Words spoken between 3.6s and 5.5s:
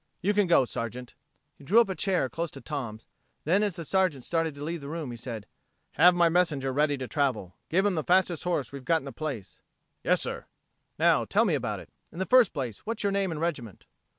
as the Sergeant started to leave the room, he said,